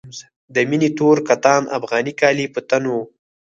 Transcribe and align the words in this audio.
د 0.53 0.55
مينې 0.69 0.89
تور 0.97 1.17
کتان 1.29 1.61
افغاني 1.77 2.13
کالي 2.21 2.45
په 2.53 2.59
تن 2.69 2.83
وو. 2.91 3.01